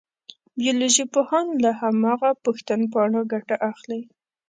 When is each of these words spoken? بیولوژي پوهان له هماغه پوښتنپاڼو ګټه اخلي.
بیولوژي 0.59 1.05
پوهان 1.13 1.47
له 1.63 1.71
هماغه 1.81 2.29
پوښتنپاڼو 2.43 3.21
ګټه 3.33 3.55
اخلي. 3.71 4.01